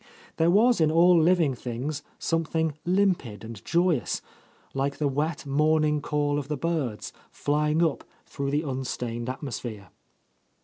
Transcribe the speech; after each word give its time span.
There 0.37 0.49
was 0.49 0.81
in 0.81 0.89
all 0.89 1.21
living 1.21 1.53
things 1.53 2.01
something 2.17 2.73
limpid 2.85 3.43
and 3.43 3.63
joyous— 3.63 4.23
^like 4.73 4.97
the 4.97 5.07
wet, 5.07 5.45
morning 5.45 6.01
call 6.01 6.39
of 6.39 6.47
the 6.47 6.57
birds, 6.57 7.13
—84. 7.13 7.13
A 7.13 7.13
Lost 7.13 7.13
Lady 7.13 7.43
flying 7.79 7.83
up 7.83 8.03
through 8.25 8.49
the 8.49 8.63
unstained 8.63 9.29
atmosphere. 9.29 9.89